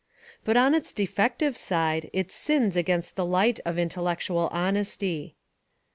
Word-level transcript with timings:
But 0.43 0.57
on 0.57 0.73
Its 0.73 0.91
defective 0.91 1.55
side 1.55 2.09
it 2.11 2.31
sins 2.31 2.75
against 2.75 3.15
the 3.15 3.23
light 3.23 3.59
of 3.65 3.77
intellectual 3.77 4.47
honesty. 4.51 5.35